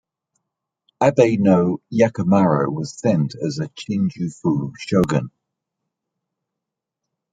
[1.03, 5.29] Abe no Yakamaro was sent as Chinjufu Shogun.